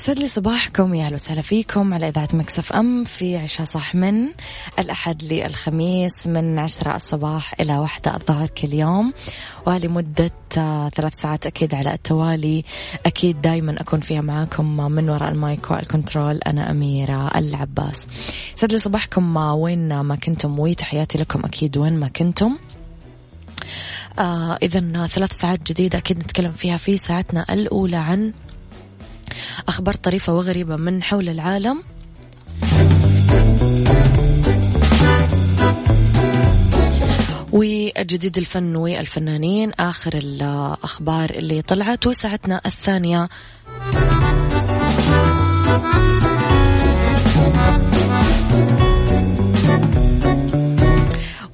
[0.00, 3.94] يسعد لي صباحكم يا أهلا وسهلا فيكم على إذاعة ميكس إف إم في عيشها صح
[3.94, 4.28] من
[4.78, 9.12] الأحد للخميس من عشرة الصباح إلى واحدة الظهر كل يوم.
[9.66, 12.64] ولمده آه، ثلاث ساعات أكيد على التوالي.
[13.06, 18.08] أكيد دائما أكون فيها معاكم من وراء ال mic وال control أنا أميرة العباس.
[18.56, 22.56] يسعد لي صباحكم وين ما كنتم وتحياتي لكم أكيد وين ما كنتم.
[24.18, 28.32] آه إذا ثلاث ساعات جديدة أكيد نتكلم فيها في ساعتنا الأولى عن
[29.68, 31.82] أخبار طريفة وغريبة من حول العالم.
[37.52, 43.28] وجديد الفن والفنانين آخر الأخبار اللي طلعت وساعتنا الثانية.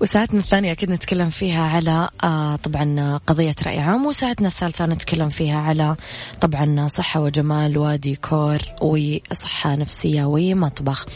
[0.06, 5.60] وساعتنا الثانية أكيد نتكلم فيها على آه طبعا قضية رأي عام وساعتنا الثالثة نتكلم فيها
[5.60, 5.96] على
[6.40, 11.06] طبعا صحة وجمال وديكور وصحة نفسية ومطبخ.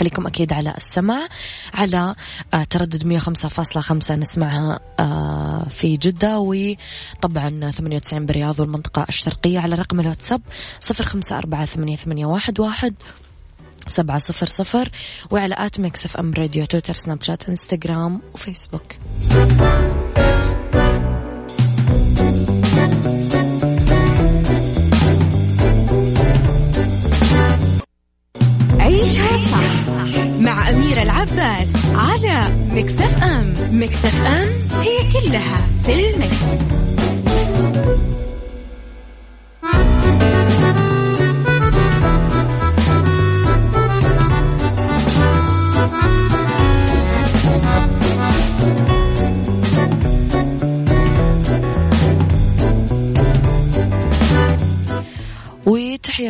[0.00, 1.28] خليكم أكيد على السمع
[1.74, 2.14] على
[2.54, 10.40] آه تردد 105.5 نسمعها آه في جدة وطبعا 98 بالرياض والمنطقة الشرقية على رقم الواتساب
[10.92, 12.92] 0548811700
[13.86, 14.88] سبعة صفر صفر
[15.30, 18.92] وعلى at ميكس إف إم راديو تويتر سناب شات إنستغرام وفيسبوك
[28.80, 32.40] عيشها صح مع أميرة العباس على
[32.74, 34.48] ميكس إف إم ميكس إف إم
[34.80, 37.01] هي كلها في الميكس.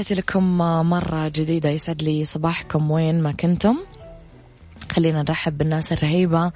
[0.02, 0.58] تحياتي لكم
[0.90, 2.90] مرة جديدة يسعد لي صباحكم.
[2.90, 3.78] وين ما كنتم.
[4.92, 6.52] خلينا نرحب بالناس الرهيبة.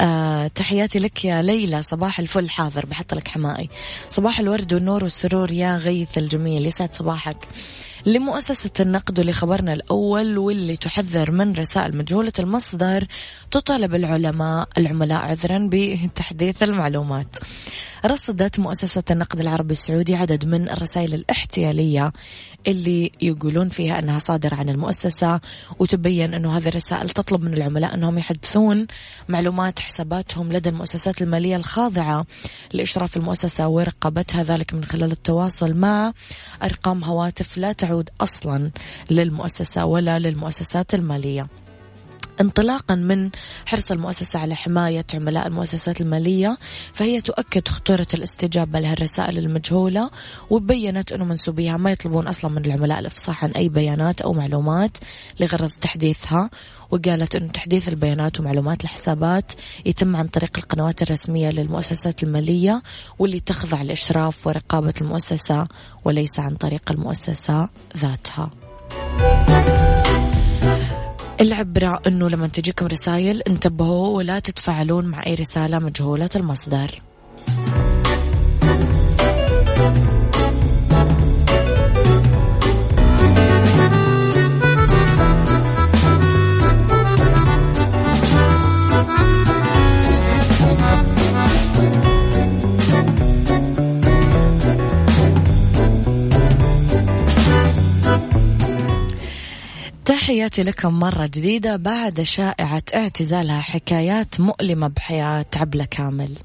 [0.00, 1.82] أه تحياتي لك يا ليلى.
[1.82, 2.50] صباح الفل.
[2.50, 2.86] حاضر.
[2.86, 3.70] بحط لك حمائي.
[4.10, 6.66] صباح الورد والنور والسرور يا غيث الجميل.
[6.66, 7.36] يسعد صباحك.
[8.06, 13.06] لمؤسسة النقد ولخبرنا الأول واللي تحذر من رسائل مجهولة المصدر
[13.50, 17.36] تطالب العلماء العملاء عذرا بتحديث المعلومات.
[18.06, 22.12] رصدت مؤسسة النقد العربي السعودي عدد من الرسائل الاحتيالية
[22.66, 25.40] اللي يقولون فيها أنها صادرة عن المؤسسة
[25.78, 28.86] وتبين أنه هذه الرسائل تطلب من العملاء أنهم يحدثون
[29.28, 32.26] معلومات حساباتهم لدى المؤسسات المالية الخاضعة
[32.72, 36.12] لإشراف المؤسسة ورقابتها ذلك من خلال التواصل مع
[36.62, 38.70] أرقام هواتف لا تعود أصلا
[39.10, 41.46] للمؤسسة ولا للمؤسسات المالية.
[42.40, 43.30] انطلاقا من
[43.66, 46.58] حرص المؤسسة على حماية عملاء المؤسسات المالية
[46.92, 50.10] فهي تؤكد خطورة الاستجابة لهالرسائل المجهولة
[50.50, 54.96] وبينت أنه منسوبيها ما يطلبون أصلا من العملاء الإفصاح عن أي بيانات أو معلومات
[55.40, 56.50] لغرض تحديثها
[56.90, 59.52] وقالت أنه تحديث البيانات ومعلومات الحسابات
[59.86, 62.82] يتم عن طريق القنوات الرسمية للمؤسسات المالية
[63.18, 65.68] واللي تخضع لإشراف ورقابة المؤسسة
[66.04, 68.50] وليس عن طريق المؤسسة ذاتها.
[71.40, 77.00] العبرة أنه لما تجيكم رسائل انتبهوا ولا تتفاعلون مع أي رسالة مجهولة المصدر.
[100.26, 106.36] تحياتي لكم مرة جديدة بعد شائعة اعتزالها حكايات مؤلمة بحياة عبلة كامل.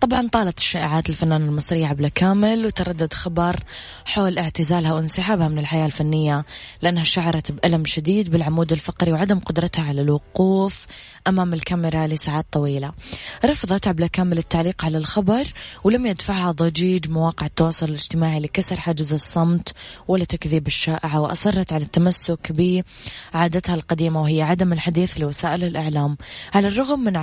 [0.00, 3.56] طبعا طالت الشائعات الفنانة المصرية عبلة كامل وتردد خبر
[4.04, 6.44] حول اعتزالها وانسحابها من الحياة الفنية
[6.82, 10.86] لأنها شعرت بألم شديد بالعمود الفقري وعدم قدرتها على الوقوف
[11.26, 12.92] أمام الكاميرا لساعات طويلة.
[13.44, 15.52] رفضت عبلة كامل التعليق على الخبر
[15.84, 19.72] ولم يدفعها ضجيج مواقع التواصل الاجتماعي لكسر حاجز الصمت
[20.08, 26.16] ولا تكذيب الشائعة وأصرت على التمسك بعادتها القديمة وهي عدم الحديث لوسائل الإعلام.
[26.54, 27.16] على الرغم من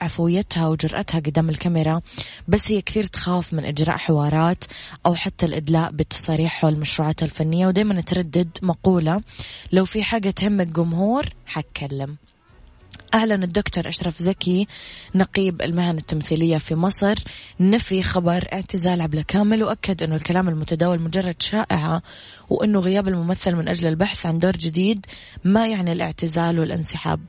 [0.00, 2.00] عفويتها وجرأتها قدام الكاميرا
[2.48, 4.64] بس هي كثير تخاف من إجراء حوارات
[5.06, 9.22] أو حتى الإدلاء بالتصاريح حول مشروعاتها الفنية ودايما تردد مقولة.
[9.72, 12.16] لو في حاجة تهم الجمهور حتكلم.
[13.14, 14.66] أعلن الدكتور أشرف زكي
[15.14, 17.14] نقيب المهن التمثيلية في مصر
[17.60, 22.02] نفي خبر اعتزال عبلة كامل وأكد أنه الكلام المتداول مجرد شائعة
[22.50, 25.06] وأنه غياب الممثل من أجل البحث عن دور جديد
[25.44, 27.20] ما يعني الاعتزال والانسحاب.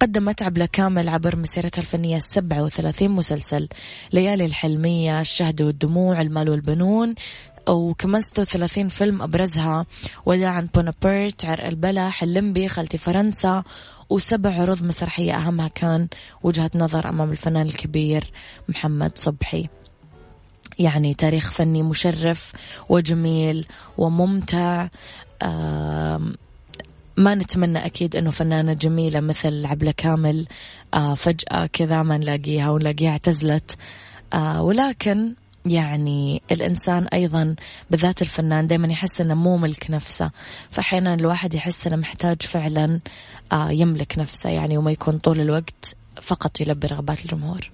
[0.00, 3.68] قدمت عبلة كامل عبر مسيرتها الفنية 37 مسلسل
[4.12, 7.14] ليالي الحلمية الشهد والدموع المال والبنون
[7.68, 9.86] وكمان 36 فيلم أبرزها.
[10.26, 13.64] وداعا بونابرت عرق البلح اللمبي خالتي فرنسا
[14.10, 16.08] وسبع عروض مسرحية أهمها كان
[16.42, 18.32] وجهة نظر أمام الفنان الكبير
[18.68, 19.68] محمد صبحي.
[20.78, 22.52] يعني تاريخ فني مشرف
[22.88, 23.66] وجميل
[23.98, 24.88] وممتع.
[27.16, 30.46] ما نتمنى أكيد أنه فنانة جميلة مثل عبلة كامل
[30.94, 33.76] آه، فجأة كذا ما نلاقيها ونلاقيها اعتزلت.
[34.34, 35.34] آه، ولكن
[35.66, 37.54] يعني الإنسان أيضا
[37.90, 40.30] بالذات الفنان دايما يحس أنه مو ملك نفسه.
[40.70, 43.00] فأحيانا الواحد يحس أنه محتاج فعلا
[43.52, 47.70] آه، يملك نفسه يعني وما يكون طول الوقت فقط يلبي رغبات الجمهور.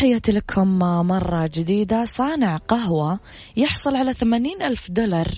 [0.00, 2.04] تحياتي لكم مرة جديدة.
[2.04, 3.20] صانع قهوة
[3.56, 5.28] يحصل على ثمانين ألف دولار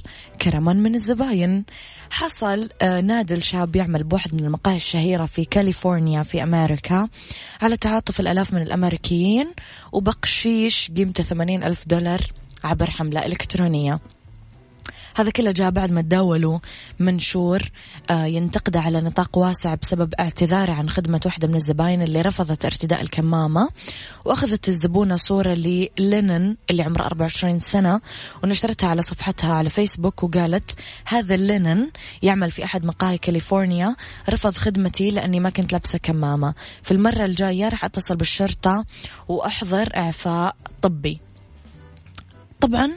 [0.43, 1.65] كرما من الزباين.
[2.11, 7.09] حصل آه، نادل شاب يعمل بواحد من المقاهي الشهيرة في كاليفورنيا في أمريكا
[7.63, 9.53] على تعاطف الألاف من الأمريكيين
[9.93, 12.21] وبقشيش قيمته ثمانين ألف دولار
[12.65, 13.99] عبر حملة إلكترونية.
[15.15, 16.59] هذا كله جاء بعد ما تداولوا
[16.99, 17.63] منشور
[18.11, 23.01] آه، ينتقد على نطاق واسع بسبب اعتذاره عن خدمة واحدة من الزباين اللي رفضت ارتداء
[23.03, 23.69] الكمامة.
[24.25, 28.01] وأخذت الزبونة صورة للينن اللي عمره 24 سنة
[28.45, 30.71] ونشرتها على صفحتها على فيسبوك وقالت
[31.05, 31.91] هذا اللينن
[32.23, 33.97] يعمل في أحد مقاهي كاليفورنيا
[34.31, 36.55] رفض خدمتي لأني ما كنت لابسة كمامة.
[36.83, 38.85] في المرة الجاية راح أتصل بالشرطة
[39.29, 41.21] وأحضر إعفاء طبي.
[42.61, 42.91] طبعا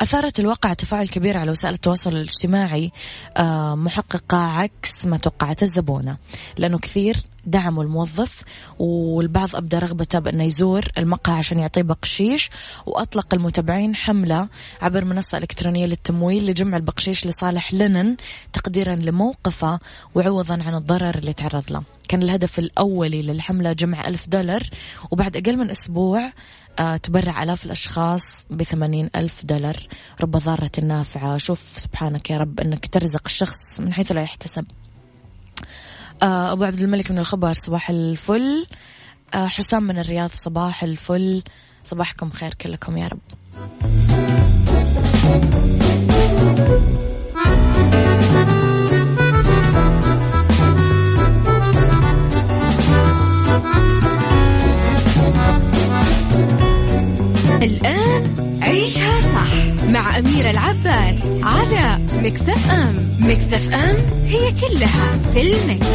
[0.00, 2.92] أثارت الواقع تفاعل كبير على وسائل التواصل الاجتماعي.
[3.36, 6.16] آه، محققة عكس ما توقعت الزبونة.
[6.58, 8.42] لأنه كثير دعموا الموظف
[8.78, 12.50] والبعض أبدى رغبته بأنه يزور المقهى عشان يعطيه بقشيش
[12.86, 14.48] وأطلق المتابعين حملة
[14.82, 18.16] عبر منصة إلكترونية للتمويل لجمع البقشيش لصالح لينن
[18.52, 19.78] تقديرا لموقفه
[20.14, 21.82] وعوضا عن الضرر اللي تعرض له.
[22.08, 24.62] كان الهدف الأولي للحملة جمع ألف دولار
[25.10, 26.32] وبعد أقل من أسبوع
[26.78, 29.88] آه، تبرع آلاف الأشخاص بثمانين ألف دولار.
[30.20, 31.38] رب ضارة نافعة.
[31.38, 34.64] شوف سبحانك يا رب أنك ترزق الشخص من حيث لا يحتسب.
[36.22, 38.66] أبو عبد الملك من الخبر صباح الفل.
[39.34, 41.42] آه، حسام من الرياض صباح الفل.
[41.84, 43.20] صباحكم خير كلكم يا رب.
[57.62, 58.51] الآن
[59.92, 63.10] مع أميرة العباس على مكتف أم.
[63.20, 63.96] مكتف أم
[64.26, 65.86] هي كلها في المكس.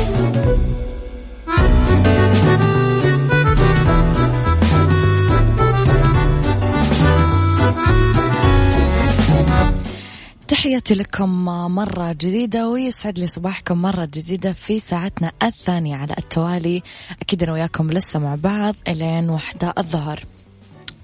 [10.48, 16.84] تحياتي لكم مرة جديدة ويسعد لي صباحكم مرة جديدة في ساعتنا الثانية على التوالي.
[17.22, 20.24] أكيد أنا وياكم لسه مع بعض إلين وحدة الظهر.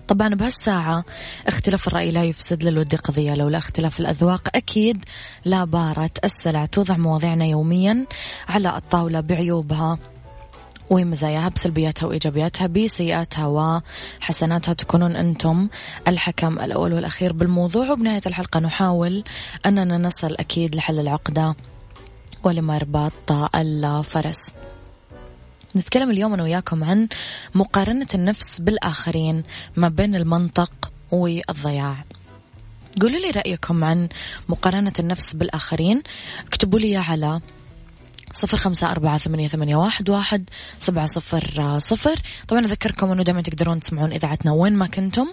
[0.07, 1.05] طبعا بهالساعة
[1.47, 5.05] اختلاف الرأي لا يفسد للود قضية لولا اختلاف الأذواق أكيد
[5.45, 6.65] لا بارة السلع.
[6.65, 8.05] توضع مواضيعنا يوميا
[8.49, 9.97] على الطاولة بعيوبها
[10.89, 13.47] ومزاياها بسلبياتها وإيجابياتها بسيئاتها
[14.21, 14.73] وحسناتها.
[14.73, 15.69] تكونون أنتم
[16.07, 17.91] الحكم الأول والأخير بالموضوع.
[17.91, 19.23] وبنهاية الحلقة نحاول
[19.65, 21.55] أننا نصل أكيد لحل العقدة
[22.43, 24.53] ولمرباط الفرس.
[25.75, 27.07] نتكلم اليوم أنا وياكم عن
[27.55, 29.43] مقارنة النفس بالآخرين
[29.75, 32.05] ما بين المنطق والضياع.
[33.01, 34.09] قولوا لي رأيكم عن
[34.49, 36.03] مقارنة النفس بالآخرين.
[36.47, 37.39] اكتبوا لي على
[38.33, 40.49] صفر خمسة أربعة ثمانية, ثمانية واحد, واحد
[40.79, 42.21] سبعة صفر صفر.
[42.47, 45.27] طبعا أذكركم أنه دائما تقدرون تسمعون إذاعتنا وين ما كنتم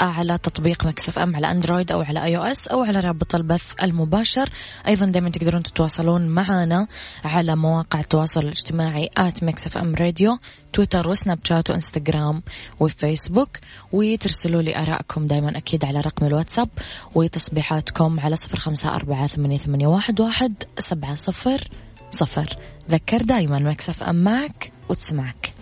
[0.00, 3.34] على تطبيق ميكس إف إم على أندرويد أو على آي أو إس أو على رابط
[3.34, 4.50] البث المباشر.
[4.86, 6.86] أيضا دائما تقدرون تتواصلون معنا
[7.24, 10.38] على مواقع التواصل الاجتماعي at ميكس إف إم راديو
[10.72, 12.42] تويتر وسناب شات وإنستغرام
[12.80, 13.58] وفيسبوك.
[13.92, 16.68] وترسلوا لي آرائكم دائما أكيد على رقم الواتساب
[17.14, 21.68] وتصبيحاتكم على صفر خمسة أربعة ثمانية, ثمانية واحد, واحد سبعة صفر.
[22.16, 22.56] صفر.
[22.90, 25.52] ذكر دايما ميكس إف إم معك وتسمعك.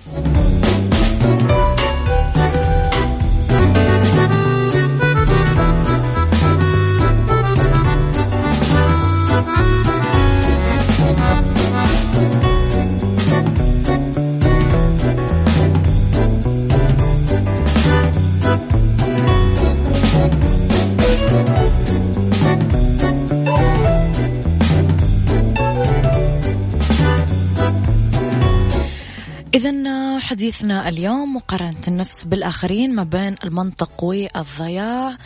[29.64, 35.16] إذا حديثنا اليوم مقارنة النفس بالآخرين ما بين المنطق والضياع.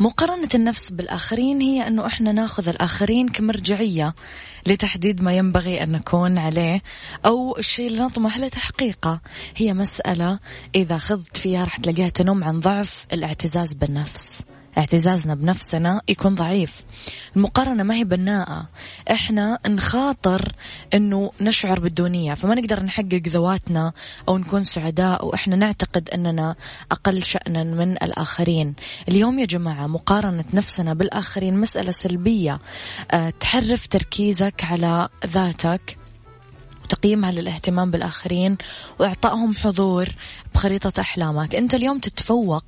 [0.00, 4.14] مقارنة النفس بالآخرين هي أنه إحنا ناخذ الآخرين كمرجعية
[4.66, 6.82] لتحديد ما ينبغي أن نكون عليه
[7.26, 9.20] أو الشيء اللي نطمح لتحقيقه
[9.56, 10.38] هي مسألة
[10.74, 14.42] إذا خضت فيها رح تلاقيها تنم عن ضعف الاعتزاز بالنفس.
[14.78, 16.84] اعتزازنا بنفسنا يكون ضعيف.
[17.36, 18.68] المقارنة ما هي بناءة.
[19.10, 20.52] إحنا نخاطر
[20.94, 22.34] إنه نشعر بالدونية.
[22.34, 23.92] فما نقدر نحقق ذواتنا
[24.28, 26.56] أو نكون سعداء وإحنا نعتقد إننا
[26.92, 28.74] أقل شأنا من الآخرين.
[29.08, 32.58] اليوم يا جماعة مقارنة نفسنا بالآخرين مسألة سلبية.
[33.10, 36.07] أه تحرف تركيزك على ذاتك.
[36.88, 38.56] وتقييمها للاهتمام بالآخرين
[38.98, 40.08] وإعطائهم حضور
[40.54, 41.54] بخريطة أحلامك.
[41.54, 42.64] أنت اليوم تتفوق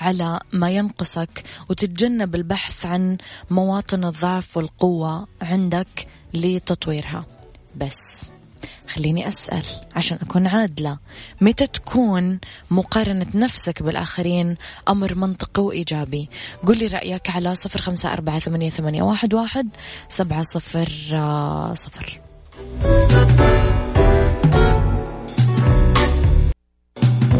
[0.00, 3.18] على ما ينقصك وتتجنب البحث عن
[3.50, 7.26] مواطن الضعف والقوة عندك لتطويرها.
[7.76, 8.30] بس
[8.88, 9.64] خليني أسأل
[9.96, 10.98] عشان أكون عادلة
[11.40, 12.38] متى تكون
[12.70, 14.56] مقارنة نفسك بالآخرين
[14.88, 16.28] أمر منطقي وإيجابي؟
[16.66, 19.68] قل لي رأيك على صفر خمسة أربعة ثمانية, واحد, واحد
[20.08, 20.88] سبعة صفر
[21.74, 22.20] صفر.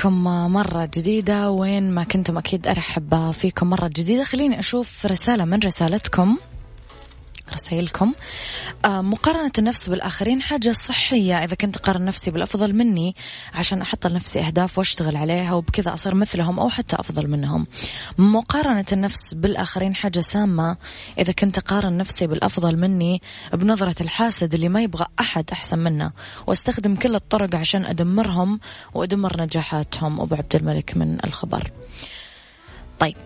[0.00, 1.50] لكم مرة جديدة.
[1.50, 4.24] وين ما كنتم أكيد أرحب فيكم مرة جديدة.
[4.24, 6.36] خليني أشوف رسالة من رسالتكم.
[7.54, 8.14] رسائلكم.
[8.84, 11.44] آه، مقارنة النفس بالآخرين حاجة صحية.
[11.44, 13.14] إذا كنت أقارن نفسي بالأفضل مني
[13.54, 17.66] عشان أحط لنفسي أهداف وأشتغل عليها وبكذا أصير مثلهم أو حتى أفضل منهم.
[18.18, 20.76] مقارنة النفس بالآخرين حاجة سامة.
[21.18, 26.12] إذا كنت أقارن نفسي بالأفضل مني بنظرة الحاسد اللي ما يبغى أحد أحسن منه
[26.46, 28.60] وأستخدم كل الطرق عشان أدمرهم
[28.94, 30.20] وأدمر نجاحاتهم.
[30.20, 31.70] أبو عبد الملك من الخبر.
[32.98, 33.16] طيب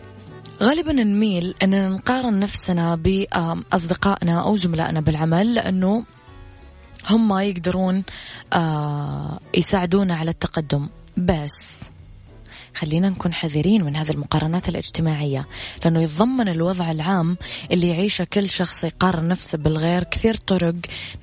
[0.62, 6.04] غالبا نميل أننا نقارن نفسنا بأصدقائنا أو زملائنا بالعمل لأنه
[7.10, 8.02] هم يقدرون
[8.52, 10.88] آه، يساعدونا على التقدم.
[11.16, 11.90] بس
[12.74, 15.46] خلينا نكون حذرين من هذه المقارنات الاجتماعية
[15.84, 17.36] لأنه يتضمن الوضع العام
[17.72, 20.74] اللي يعيشه كل شخص يقارن نفسه بالغير كثير طرق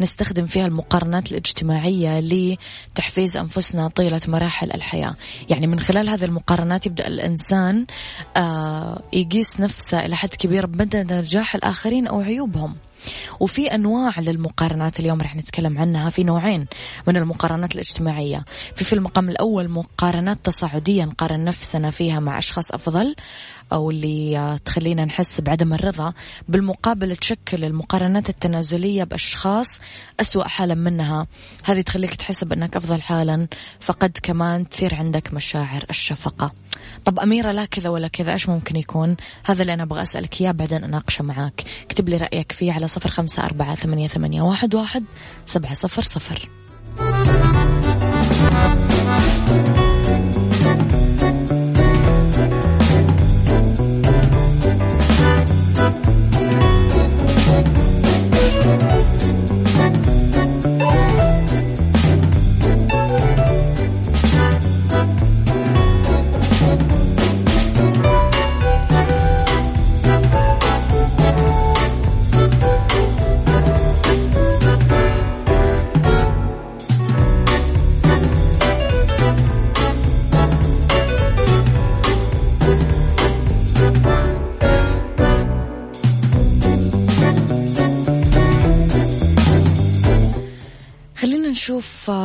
[0.02, 5.16] نستخدم فيها المقارنات الاجتماعية لتحفيز أنفسنا طيلة مراحل الحياة.
[5.50, 7.86] يعني من خلال هذه المقارنات يبدأ الإنسان
[8.38, 12.76] آه، يقيس نفسه إلى حد كبير بمدى نجاح الآخرين أو عيوبهم.
[13.40, 16.10] وفي أنواع للمقارنات اليوم رح نتكلم عنها.
[16.10, 16.66] في نوعين
[17.08, 18.46] من المقارنات الاجتماعية.
[18.76, 23.16] في في المقام الأول مقارنات تصاعدية نقارن نفسنا فيها مع أشخاص أفضل.
[23.74, 26.14] أو اللي تخلينا نحس بعدم الرضا
[26.48, 29.68] بالمقابل تشكل المقارنات التنازلية بأشخاص
[30.20, 31.28] أسوأ حالا منها.
[31.64, 33.48] هذه تخليك تحس بأنك أفضل حالا
[33.80, 36.52] فقد كمان تثير عندك مشاعر الشفقة.
[37.06, 40.52] طب أميرة لا كذا ولا كذا إيش ممكن يكون؟ هذا اللي أنا أبغى أسألك إياه
[40.52, 41.64] بعدين أناقشه معاك.
[41.84, 45.04] اكتب لي رأيك فيه على صفر خمسة أربعة ثمانية, ثمانية واحد, واحد
[45.46, 46.50] سبعة صفر صفر.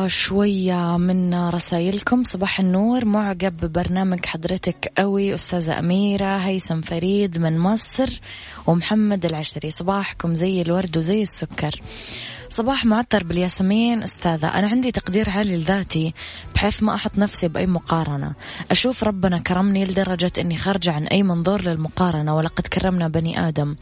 [0.07, 2.23] شوية من رسائلكم.
[2.23, 3.05] صباح النور.
[3.05, 8.21] معجب ببرنامج حضرتك قوي أستاذة أميرة هيثم فريد من مصر
[8.67, 9.71] ومحمد العشري.
[9.71, 11.81] صباحكم زي الورد وزي السكر.
[12.49, 14.03] صباح معطر بالياسمين.
[14.03, 16.13] أستاذة أنا عندي تقدير عالي لذاتي
[16.55, 18.33] بحيث ما أحط نفسي بأي مقارنة.
[18.71, 23.75] أشوف ربنا كرمني لدرجة أني خارجة عن أي منظور للمقارنة ولقد كرمنا بني آدم.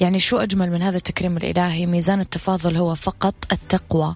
[0.00, 4.14] يعني شو أجمل من هذا التكريم الإلهي؟ ميزان التفاضل هو فقط التقوى.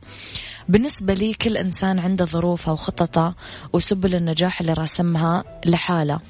[0.68, 3.34] بالنسبة لي كل إنسان عنده ظروفه وخططه
[3.72, 6.20] وسبل النجاح اللي راسمها لحالة.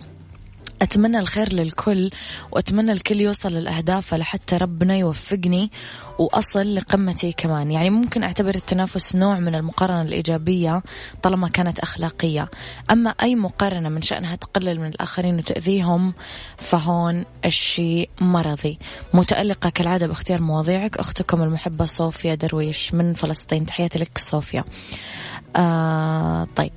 [0.83, 2.11] أتمنى الخير للكل
[2.53, 5.71] وأتمنى الكل يوصل لأهدافه لحتى ربنا يوفقني
[6.19, 7.71] وأصل لقمتي كمان.
[7.71, 10.83] يعني ممكن أعتبر التنافس نوع من المقارنة الإيجابية
[11.23, 12.51] طالما كانت أخلاقية.
[12.91, 16.15] أما أي مقارنة من شأنها تقلل من الآخرين وتأذيهم
[16.57, 18.79] فهون الشيء مرضي.
[19.15, 20.99] متألقة كالعادة باختيار مواضيعك.
[20.99, 23.67] أختكم المحبة صوفيا درويش من فلسطين.
[23.67, 24.65] تحياتي لك صوفيا.
[25.57, 26.73] آه طيب.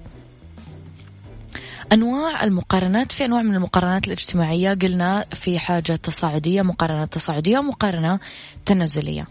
[1.94, 8.20] أنواع المقارنات في أنواع من المقارنات الاجتماعية قلنا في حاجة تصاعدية مقارنة تصاعدية ومقارنة
[8.66, 9.28] تنازلية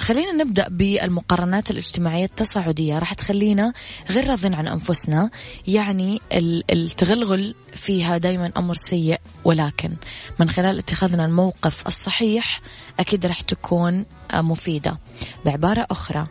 [0.00, 2.98] خلينا نبدأ بالمقارنات الاجتماعية التصاعدية.
[2.98, 3.72] راح تخلينا
[4.10, 5.30] غير راضين عن أنفسنا
[5.66, 6.20] يعني
[6.70, 9.92] التغلغل فيها دايما أمر سيء ولكن
[10.38, 12.60] من خلال اتخاذنا الموقف الصحيح
[13.00, 14.98] أكيد راح تكون مفيدة.
[15.44, 16.26] بعبارة أخرى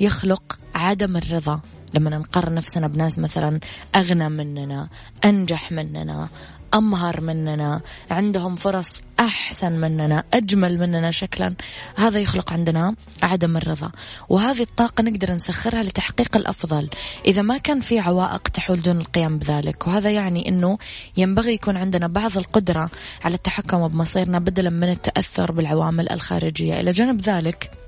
[0.00, 1.60] يخلق عدم الرضا.
[1.94, 3.60] لما نقارن نفسنا بناس مثلا
[3.96, 4.88] أغنى مننا
[5.24, 6.28] أنجح مننا
[6.74, 7.80] أمهر مننا
[8.10, 11.54] عندهم فرص أحسن مننا أجمل مننا شكلا
[11.96, 13.90] هذا يخلق عندنا عدم الرضا.
[14.28, 16.90] وهذه الطاقة نقدر نسخرها لتحقيق الأفضل.
[17.26, 20.78] إذا ما كان في عوائق تحول دون القيام بذلك وهذا يعني أنه
[21.16, 22.90] ينبغي يكون عندنا بعض القدرة
[23.24, 26.80] على التحكم بمصيرنا بدلا من التأثر بالعوامل الخارجية.
[26.80, 27.83] إلى جانب ذلك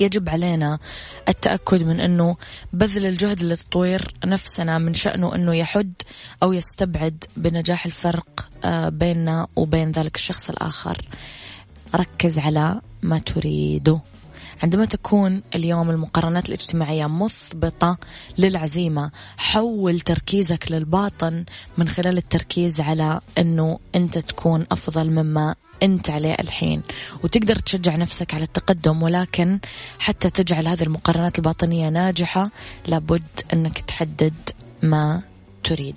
[0.00, 0.78] يجب علينا
[1.28, 2.36] التأكد من أنه
[2.72, 5.92] بذل الجهد لتطوير نفسنا من شأنه أنه يحد
[6.42, 10.98] أو يستبعد بنجاح الفرق آه، بيننا وبين ذلك الشخص الآخر.
[11.94, 14.00] ركز على ما تريده
[14.62, 17.98] عندما تكون اليوم المقارنات الاجتماعية مثبطة
[18.38, 21.44] للعزيمة حول تركيزك للباطن
[21.78, 26.82] من خلال التركيز على أنه أنت تكون أفضل مما أنت عليه الحين.
[27.24, 29.58] وتقدر تشجع نفسك على التقدم ولكن
[29.98, 32.50] حتى تجعل هذه المقارنات الباطنية ناجحة
[32.86, 34.34] لابد أنك تحدد
[34.82, 35.22] ما
[35.64, 35.96] تريد.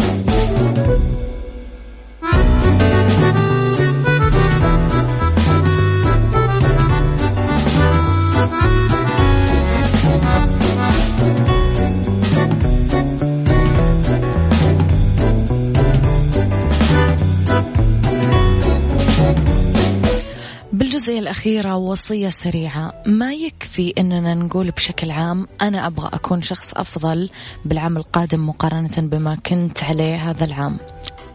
[21.61, 23.03] الأخيرة وصية سريعة.
[23.05, 27.29] ما يكفي أننا نقول بشكل عام أنا أبغى أكون شخص أفضل
[27.65, 30.77] بالعام القادم مقارنة بما كنت عليه هذا العام.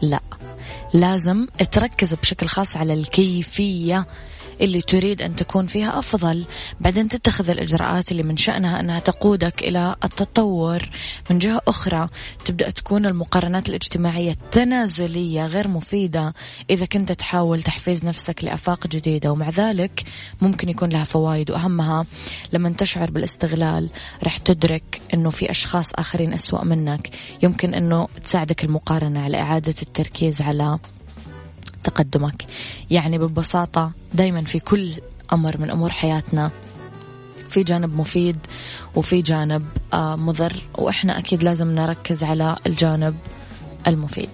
[0.03, 0.21] لا.
[0.95, 4.07] لازم تركز بشكل خاص على الكيفية
[4.61, 6.45] اللي تريد أن تكون فيها أفضل.
[6.81, 10.91] بعدين تتخذ الإجراءات اللي من شأنها أنها تقودك إلى التطور.
[11.31, 12.09] من جهة أخرى
[12.45, 16.35] تبدأ تكون المقارنات الاجتماعية التنازلية غير مفيدة.
[16.71, 20.05] إذا كنت تحاول تحفيز نفسك لأفاق جديدة ومع ذلك
[20.41, 21.51] ممكن يكون لها فوائد.
[21.51, 22.07] وأهمها
[22.53, 23.91] لما تشعر بالاستغلال
[24.25, 27.11] رح تدرك أنه في أشخاص آخرين أسوأ منك.
[27.43, 30.79] يمكن أنه تساعدك المقارنة على إعادة التركيز على
[31.87, 32.45] تقدمك.
[32.91, 34.95] يعني ببساطة دايما في كل
[35.33, 36.51] أمر من أمور حياتنا
[37.51, 38.37] في جانب مفيد
[38.95, 43.15] وفي جانب آه، مضر وإحنا أكيد لازم نركز على الجانب
[43.87, 44.31] المفيد.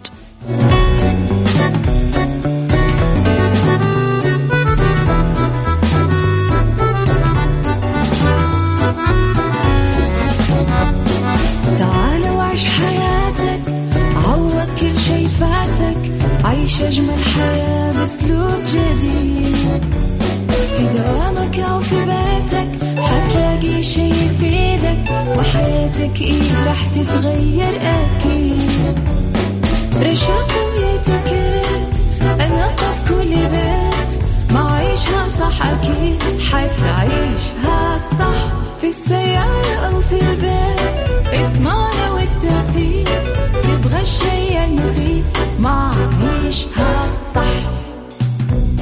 [26.02, 28.98] وحياتك إيه راح تتغير أكيد
[29.96, 32.02] رشاق ويتكت
[32.40, 38.52] أنا قف كل بيت ما عيشها صح أكيد حتعيشها صح.
[38.80, 43.08] في السيارة أو في البيت اسمعنا والتوفيق
[43.62, 45.24] تبغى الشيء المفيد
[45.58, 45.90] ما
[46.22, 47.21] عيشها صح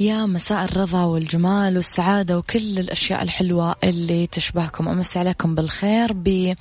[0.00, 4.88] يا مساء الرضا والجمال والسعادة وكل الأشياء الحلوة اللي تشبهكم.
[4.88, 6.54] أمس عليكم بالخير ب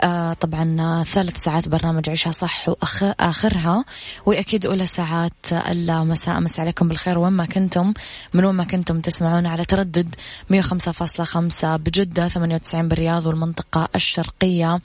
[0.00, 3.84] آه طبعا ثلاث ساعات برنامج عيشها صح وآخرها
[4.26, 7.18] وأكيد أولى ساعات المساء أمس عليكم بالخير.
[7.18, 7.94] وين ما كنتم
[8.34, 10.14] من وين ما كنتم تسمعون على تردد
[10.52, 14.80] 105.5 بجدة 98 بالرياض والمنطقة الشرقية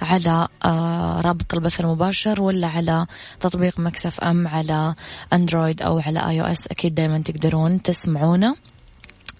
[0.00, 3.06] على آه رابط البث المباشر ولا على
[3.40, 4.94] تطبيق ميكس إف إم على
[5.32, 8.56] أندرويد أو على آي أو إس أكيد دايما تقدر تقدرون تسمعونا.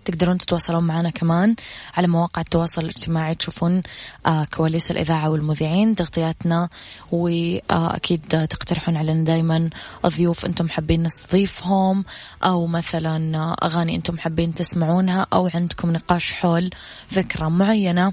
[0.05, 1.57] تقدرون تتواصلون معنا كمان
[1.94, 3.35] على مواقع التواصل الاجتماعي.
[3.35, 3.83] تشوفون
[4.27, 6.68] آه كواليس الإذاعة والمذيعين تغطياتنا
[7.12, 9.71] وأكيد تقترحون علينا دايما
[10.07, 12.05] ضيوف أنتم حابين نستضيفهم
[12.44, 16.71] أو مثلا أغاني أنتم حابين تسمعونها أو عندكم نقاش حول
[17.09, 18.12] فكرة معينة.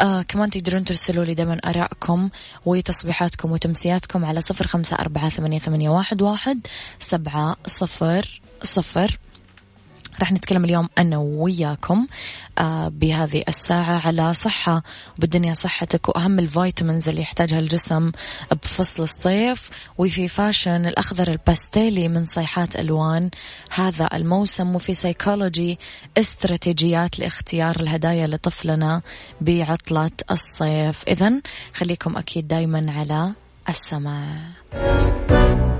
[0.00, 2.28] آه كمان تقدرون ترسلوا لي دايما آرائكم
[2.66, 6.66] وتصبيحاتكم وتمسياتكم على صفر خمسة أربعة ثمانية واحد
[6.98, 9.18] سبعة صفر صفر.
[10.20, 12.06] راح نتكلم اليوم أنا وياكم
[12.58, 14.82] آه بهذه الساعة على صحة
[15.18, 18.12] وبالدنيا صحتك وأهم ال vitamins اللي يحتاجها الجسم
[18.52, 19.70] بفصل الصيف.
[19.98, 23.30] وفي fashion الأخضر الباستيلي من صيحات ألوان.
[23.70, 25.78] هذا الموسم وفي سيكولوجي
[26.18, 29.02] استراتيجيات لاختيار الهدايا لطفلنا
[29.40, 31.04] بعطلة الصيف.
[31.08, 31.32] إذا
[31.74, 33.32] خليكم أكيد دايما على
[33.68, 35.79] السماع.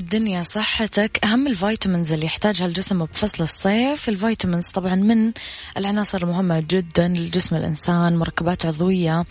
[0.00, 1.24] بالدنيا صحتك.
[1.24, 4.08] أهم ال vitamins اللي يحتاجها الجسم بفصل الصيف.
[4.08, 5.32] ال vitamins طبعا من
[5.76, 9.24] العناصر المهمة جدا لجسم الإنسان مركبات عضوية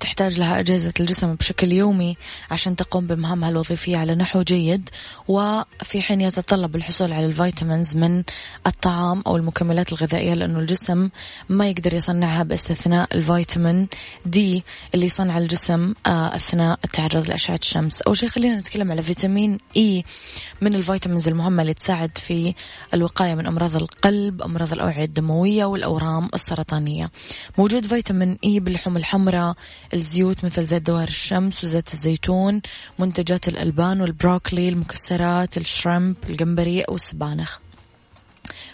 [0.00, 2.16] تحتاج لها أجهزة الجسم بشكل يومي
[2.50, 4.90] عشان تقوم بمهامها الوظيفية على نحو جيد.
[5.28, 8.22] وفي حين يتطلب الحصول على ال vitamins من
[8.66, 11.08] الطعام أو المكملات الغذائية لأنه الجسم
[11.48, 13.88] ما يقدر يصنعها باستثناء الفيتامين
[14.26, 18.02] D اللي يصنع الجسم آه، أثناء التعرض لأشعة الشمس.
[18.02, 20.04] أول شيء خلينا نتكلم على فيتامين A.
[20.60, 22.54] من ال vitamins المهمة اللي تساعد في
[22.94, 27.10] الوقاية من أمراض القلب أمراض الأوعية الدموية والأورام السرطانية.
[27.58, 29.54] موجود فيتامين E باللحوم الحمراء
[29.94, 32.62] الزيوت مثل زيت دوار الشمس وزيت الزيتون
[32.98, 37.58] منتجات الألبان والبروكلي المكسرات ال shrimp الجمبري والسبانخ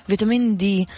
[0.06, 0.88] فيتامين D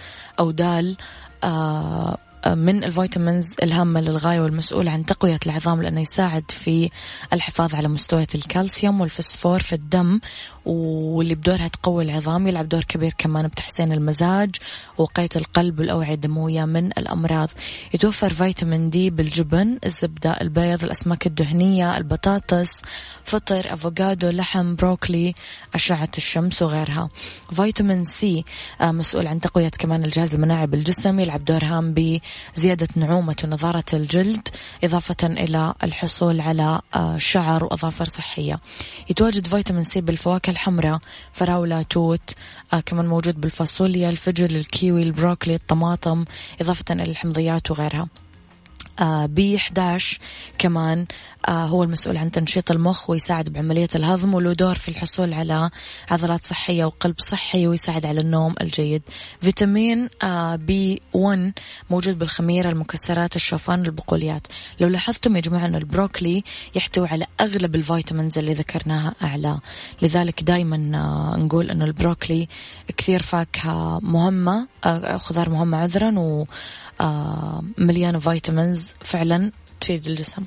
[0.41, 0.97] أو دال
[1.45, 6.91] آه من ال vitamins الهامة للغاية والمسؤول عن تقوية العظام لأنه يساعد في
[7.33, 10.21] الحفاظ على مستويات الكالسيوم والفسفور في الدم
[10.65, 14.57] واللي بدورها تقوي العظام يلعب دور كبير كمان بتحسين المزاج
[14.99, 17.49] وقاية القلب والأوعية الدموية من الأمراض.
[17.95, 22.81] يتوفر فيتامين D بالجبن الزبدة البيض الأسماك الدهنية البطاطس
[23.25, 25.35] فطر أفوكادو لحم بروكلي
[25.75, 27.09] أشعة الشمس وغيرها.
[27.53, 28.45] فيتامين C
[28.81, 31.95] آه، مسؤول عن تقوية كمان الجهاز المناعي بالجسم يلعب دور هام
[32.57, 34.49] بزيادة نعومة ونضارة الجلد
[34.85, 38.61] إضافة إلى الحصول على آه، شعر وأظافر صحية.
[39.11, 40.99] يتواجد فيتامين C بالفواكه الحمراء
[41.33, 42.35] فراولة توت
[42.73, 46.25] آه كمان موجود بالفاصوليا الفجل الكيوي البروكلي الطماطم
[46.61, 48.22] إضافة إلى الحمضيات وغيرها.
[49.27, 50.19] B 11
[50.59, 51.07] كمان
[51.49, 55.71] آه هو المسؤول عن تنشيط المخ ويساعد بعملية الهضم وله دور في الحصول على
[56.11, 59.03] عضلات صحية وقلب صحي ويساعد على النوم الجيد.
[59.41, 61.53] فيتامين آه B 1
[61.91, 64.47] موجود بالخميرة المكسرات الشوفان البقوليات.
[64.81, 69.59] لو لاحظتم يا جماعة أن البروكلي يحتوي على أغلب ال vitamins اللي ذكرناها أعلى.
[70.03, 72.49] لذلك دايما آه نقول أنه البروكلي
[72.97, 76.47] كثير فاكهة مهمة آه خضار مهمة عذرا و آه
[77.79, 80.45] مليانة vitamins فعلا تفيد الجسم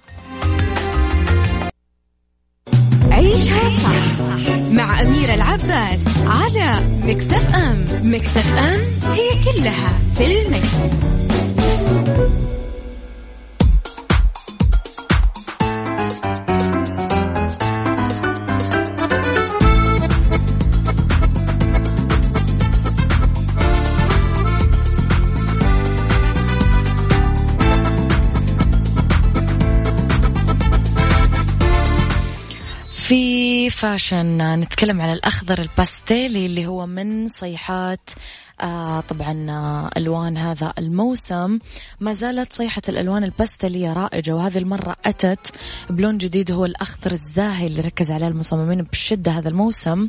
[3.12, 6.72] عيشها صح مع أميرة العباس على
[7.04, 8.80] مكتف أم مكتف أم
[9.14, 10.76] هي كلها في المكس.
[33.08, 34.60] في fashion.
[34.60, 38.10] نتكلم على الأخضر الباستيلي اللي هو من صيحات
[38.62, 41.60] آه طبعا آه ألوان هذا الموسم.
[42.00, 45.52] ما زالت صيحة الألوان البستلية رائجة وهذه المرة أتت
[45.90, 50.08] بلون جديد هو الأخضر الزاهي اللي ركز عليه المصممين بشدة هذا الموسم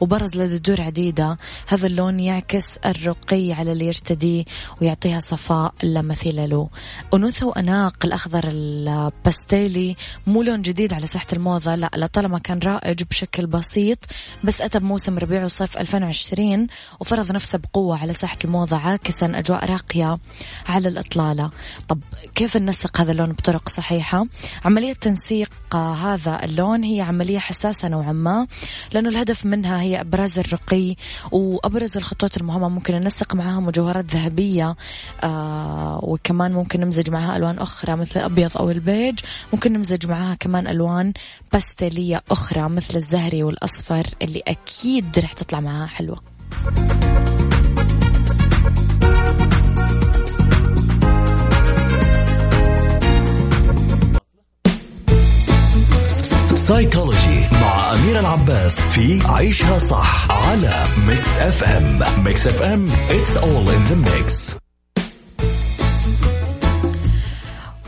[0.00, 1.38] وبرز لدى دور عديدة.
[1.66, 4.44] هذا اللون يعكس الرقي على اللي يرتديه
[4.82, 6.68] ويعطيها صفاء لا مثيل له.
[7.14, 13.46] أنوثة وأناق الأخضر البستيلي مو لون جديد على ساحة الموضة لا لطالما كان رائج بشكل
[13.46, 13.98] بسيط
[14.44, 16.66] بس أتى بموسم ربيع وصيف 2020
[17.00, 20.18] وفرض نفسه بقوة بقوة على ساحة الموضة عاكسا أجواء راقية
[20.66, 21.50] على الإطلالة.
[21.88, 21.98] طب
[22.34, 24.26] كيف ننسق هذا اللون بطرق صحيحة؟
[24.64, 28.46] عملية تنسيق هذا اللون هي عملية حساسة نوعا ما
[28.92, 30.96] لأنه الهدف منها هي إبراز الرقي
[31.32, 34.76] وأبرز الخطوط المهمة ممكن ننسق معها مجوهرات ذهبية
[35.24, 39.20] آه وكمان ممكن نمزج معها ألوان أخرى مثل الأبيض أو البيج.
[39.52, 41.12] ممكن نمزج معها كمان ألوان
[41.52, 46.22] باستيلية أخرى مثل الزهري والأصفر اللي أكيد رح تطلع معها حلوة.
[56.68, 63.90] سايكولوجي مع أمير العباس في عيشها صح على Mix FM Mix FM it's all in
[63.90, 64.56] the mix.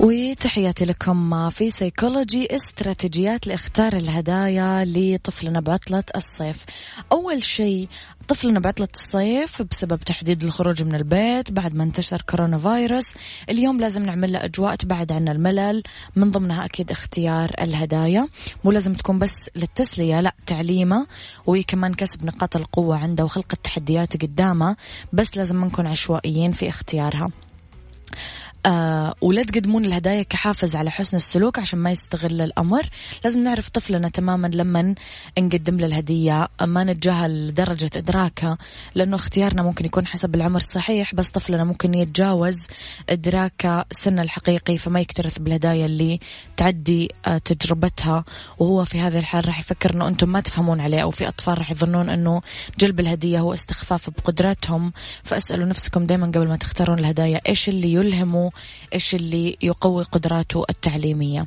[0.01, 6.65] وتحياتي لكم في سيكولوجي استراتيجيات لاختار الهدايا لطفلنا بعطلة الصيف.
[7.13, 7.89] أول شيء
[8.29, 13.15] طفلنا بعطلة الصيف بسبب تحديد الخروج من البيت بعد ما انتشر كورونا فيروس.
[13.49, 15.83] اليوم لازم نعمل له أجواء تبعد عنا الملل.
[16.17, 18.29] من ضمنها أكيد اختيار الهدايا.
[18.65, 21.07] مو لازم تكون بس للتسلية لا تعليمه
[21.47, 24.77] وكمان كسب نقاط القوة عنده وخلق التحديات قدامه.
[25.13, 27.31] بس لازم نكون عشوائيين في اختيارها.
[28.67, 32.89] آه ولا تقدمون الهدايا كحافز على حسن السلوك عشان ما يستغل الأمر.
[33.25, 34.95] لازم نعرف طفلنا تماما لما
[35.39, 38.59] نقدم له الهدية ما نتجاهل درجة إدراكها
[38.95, 42.67] لأنه اختيارنا ممكن يكون حسب العمر صحيح بس طفلنا ممكن يتجاوز
[43.09, 46.21] إدراك سنه الحقيقي فما يكترث بالهدايا اللي
[46.57, 48.25] تعدي آه تجربتها.
[48.59, 51.71] وهو في هذه الحال راح يفكر أنه أنتم ما تفهمون عليه أو في أطفال راح
[51.71, 52.41] يظنون أنه
[52.79, 54.93] جلب الهدية هو استخفاف بقدراتهم.
[55.23, 57.93] فأسألوا نفسكم دائما قبل ما تختارون الهدايا إيش اللي
[58.95, 61.47] إيش اللي يقوي قدراته التعليمية.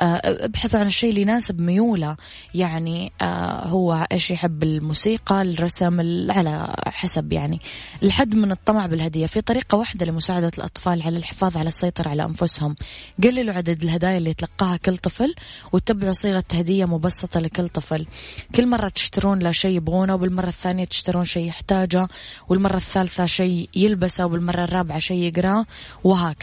[0.00, 2.16] آه، ابحث عن الشيء اللي يناسب ميوله.
[2.54, 7.60] يعني آه، هو إيش يحب الموسيقى الرسم على حسب يعني.
[8.02, 9.26] الحد من الطمع بالهدية.
[9.26, 12.76] في طريقة واحدة لمساعدة الأطفال على الحفاظ على السيطرة على أنفسهم.
[13.24, 15.34] قللوا عدد الهدايا اللي يتلقاها كل طفل
[15.72, 18.06] واتبعوا صيغة هدية مبسطة لكل طفل.
[18.54, 22.08] كل مرة تشترون له شيء يبغونه وبالمرة الثانية تشترون شيء يحتاجه
[22.48, 25.66] والمرة الثالثة شيء يلبسه وبالمرة الرابعة شيء يقراه.
[26.04, 26.35] وهكذا.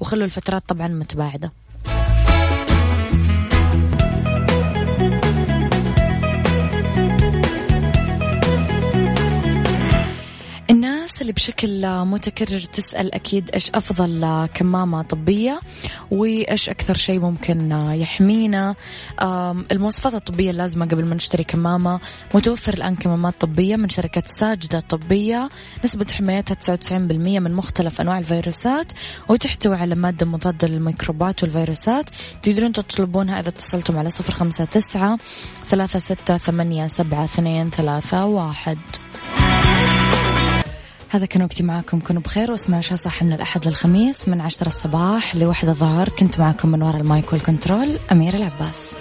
[0.00, 1.52] وخلوا الفترات طبعا متباعدة.
[11.24, 15.60] اللي بشكل متكرر تسأل أكيد إيش أفضل كمامة طبية
[16.10, 18.74] وإيش أكثر شيء ممكن يحمينا.
[19.72, 22.00] المواصفات الطبية اللازمة قبل ما نشتري كمامة.
[22.34, 25.48] متوفر الآن كمامات طبية من شركة ساجدة طبية.
[25.84, 28.92] نسبة حمايتها 99% من مختلف أنواع الفيروسات
[29.28, 32.10] وتحتوي على مادة مضادة للميكروبات والفيروسات.
[32.42, 35.18] تقدرون تطلبونها إذا اتصلتم على صفر خمسة تسعة
[35.66, 38.78] ثلاثة ستة ثمانية سبعة اثنين ثلاثة واحد.
[41.14, 42.00] هذا كان وقتي معاكم.
[42.00, 46.08] كونوا بخير واسمعوا شو صح من الأحد للخميس من عشرة الصباح لوحدة الظهر.
[46.08, 48.94] كنت معاكم من وراء المايك والكنترول أميرة العباس.